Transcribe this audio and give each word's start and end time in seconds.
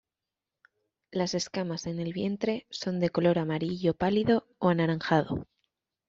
Las 1.11 1.35
escamas 1.35 1.85
en 1.85 1.99
el 1.99 2.11
vientre 2.11 2.65
son 2.71 2.99
de 2.99 3.11
color 3.11 3.37
amarillo 3.37 3.93
pálido 3.93 4.47
o 4.57 4.69
anaranjado. 4.69 5.45